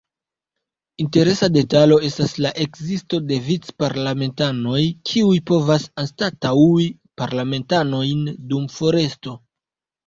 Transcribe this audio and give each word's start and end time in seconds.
Interesa 1.03 1.49
detalo 1.57 1.97
estas 2.07 2.33
la 2.45 2.53
ekzisto 2.65 3.21
de 3.33 3.39
"vic-parlamentanoj", 3.51 4.81
kiuj 5.11 5.39
povas 5.53 5.89
anstataŭi 6.07 6.91
parlamentanojn 7.25 8.27
dum 8.53 8.69
foresto. 8.81 9.39